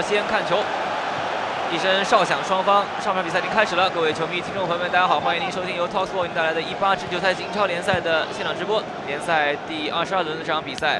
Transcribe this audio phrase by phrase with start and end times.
[0.00, 0.58] 先看球。
[1.70, 3.90] 一声哨响，双方上半场比赛已经开始了。
[3.90, 8.82] 各位球迷、听众朋友们，大家好，欢迎您收听由 Talksport 为您带来的18至9赛季英超联赛的现场直播。
[9.06, 10.98] 联赛第二十二轮的这场比赛，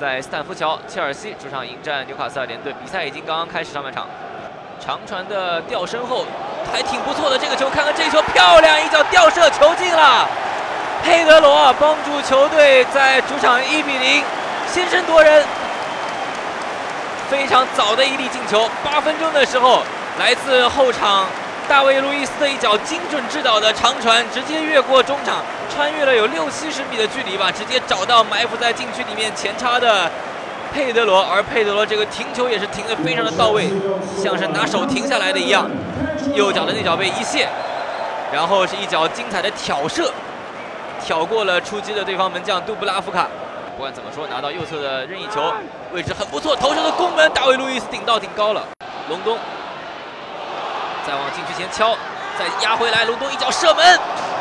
[0.00, 2.72] 在斯坦福桥，切尔西主场迎战纽卡斯尔联队。
[2.82, 4.06] 比赛已经刚刚开始上半场，
[4.80, 6.24] 长传的吊身后
[6.72, 7.36] 还挺不错的。
[7.36, 10.26] 这个球，看看这球漂亮，一脚吊射球进了。
[11.04, 14.22] 佩德罗帮助球队在主场1比0
[14.66, 15.44] 先声夺人。
[17.28, 19.82] 非常早的一粒进球，八分钟的时候。
[20.18, 21.26] 来自后场
[21.68, 30.10] 大卫·路易斯的一脚精准制导的长传，直接越过中场，穿越了有六七十米的距离吧，直接找到埋伏在禁区里面前插的
[30.72, 33.68] 佩德罗，而佩德罗这个停球也是停得非常的到位，
[34.16, 35.70] 像是拿手停下来的一样。
[36.32, 37.46] 右脚的那脚被一卸，
[38.32, 40.10] 然后是一脚精彩的挑射，
[41.04, 43.28] 挑过了出击的对方门将杜布拉夫卡。
[43.76, 45.52] 不管怎么说，拿到右侧的任意球
[45.92, 48.64] 位置很不错，头球的攻门，大卫·路易斯顶到顶高了，
[49.10, 49.36] 隆东。
[51.06, 51.94] 再往禁区前敲，
[52.38, 54.00] 再压回来，隆东一脚射门，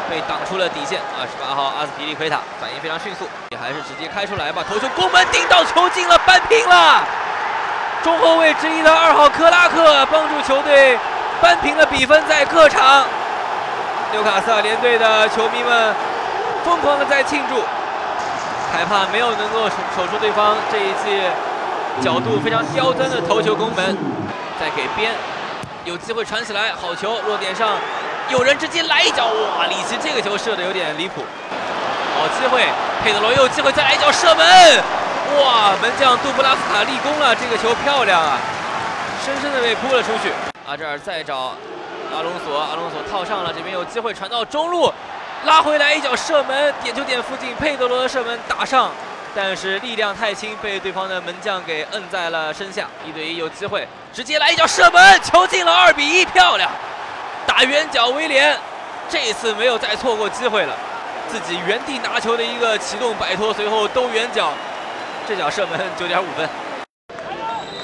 [0.10, 1.02] 被挡出了底线。
[1.20, 4.64] 二十八号阿斯皮利奎塔反应非常迅速，也还是直接开出来吧。
[4.70, 7.04] 头球攻门顶到球进了，扳平了。
[8.04, 10.98] 中后卫之一的二号克拉克帮助球队
[11.42, 13.04] 扳平了比分，在客场。
[14.14, 15.94] 纽卡斯尔联队的球迷们
[16.64, 17.62] 疯狂的在庆祝，
[18.76, 21.24] 裁判没有能够守住对方这一记
[22.02, 23.98] 角度非常刁钻的头球攻门，
[24.60, 25.14] 再给边。
[25.86, 27.70] 有机会传起来，好球落点上，
[28.28, 29.68] 有人直接来一脚，哇！
[29.68, 31.24] 里奇这个球射的有点离谱，
[32.20, 32.66] 好机会，
[33.02, 34.46] 佩德罗又有机会再来一脚射门，
[35.40, 35.72] 哇！
[35.82, 38.38] 门将杜布拉夫卡立功了，这个球漂亮啊，
[39.24, 40.34] 深深的被扑了出去。
[40.68, 41.54] 阿扎尔再找
[42.14, 44.92] 阿隆索，阿隆索套上了，这边有机会传到中路，
[45.46, 48.92] 拉回来一脚射门，点球点附近，佩德罗的射门打上。
[49.38, 52.88] 但是力量太轻，被对方的门将给摁在了身下。
[53.06, 56.72] 一对一有机会，直接来一脚射门，球进了，二比一，漂亮！
[57.46, 58.58] 打远角，威廉
[59.10, 60.74] 这次没有再错过机会了，
[61.30, 64.52] 自己原地拿球的一个启动摆脱，随后兜远角，
[65.28, 66.50] 这脚射门九点五分。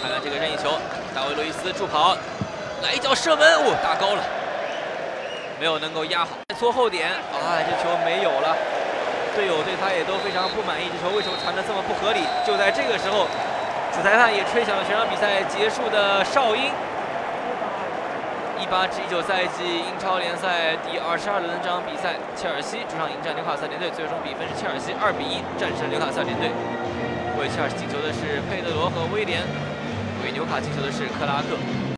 [0.01, 0.79] 看看这个任意球，
[1.13, 2.16] 大卫·路易斯助跑，
[2.81, 4.23] 来一脚射门，哦，打高了，
[5.59, 6.29] 没有能够压好，
[6.61, 8.53] 搓后点，啊，这球没有了。
[9.33, 12.22] 队友对他也都非常不满意，这球为什么传的这么不合理？
[12.45, 13.25] 就在这个时候，
[13.89, 16.69] 主裁判也吹响了全场比赛结束的哨音。
[18.61, 26.53] 一八至一九赛季英超联赛第二十二轮这场比赛，切尔西主场迎战纽卡斯尔联队，最终比分是切尔西二比一战胜纽卡斯尔联队。
[27.41, 29.41] 为切尔西进球的是佩德罗和威廉，
[30.21, 31.57] 为纽卡进球的是克拉克。